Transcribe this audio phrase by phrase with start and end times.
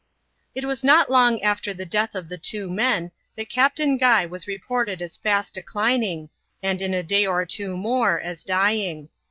[0.55, 4.47] It was not long after the death of the two men, that Captau Guy was
[4.47, 6.29] reported* as fast declining,
[6.63, 9.09] and in a day or two morei as dying.